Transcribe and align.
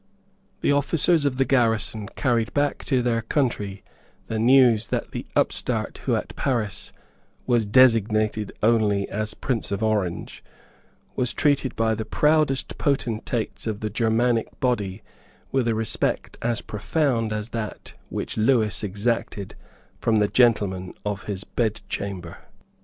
The 0.61 0.71
officers 0.71 1.25
of 1.25 1.37
the 1.37 1.45
garrison 1.45 2.09
carried 2.15 2.55
back 2.55 2.83
to 2.85 3.03
their 3.03 3.21
country 3.21 3.83
the 4.25 4.39
news 4.39 4.87
that 4.87 5.11
the 5.11 5.27
upstart 5.35 5.99
who 6.05 6.15
at 6.15 6.35
Paris 6.35 6.91
was 7.45 7.67
designated 7.67 8.51
only 8.63 9.07
as 9.09 9.35
Prince 9.35 9.71
of 9.71 9.83
Orange, 9.83 10.43
was 11.15 11.33
treated 11.33 11.75
by 11.75 11.93
the 11.93 12.03
proudest 12.03 12.79
potentates 12.79 13.67
of 13.67 13.81
the 13.81 13.91
Germanic 13.91 14.59
body 14.59 15.03
with 15.51 15.67
a 15.67 15.75
respect 15.75 16.35
as 16.41 16.61
profound 16.61 17.31
as 17.31 17.49
that 17.49 17.93
which 18.09 18.37
Lewis 18.37 18.83
exacted 18.83 19.53
from 19.99 20.15
the 20.15 20.27
gentlemen 20.27 20.95
of 21.05 21.25
his 21.25 21.43
bedchamber. 21.43 22.37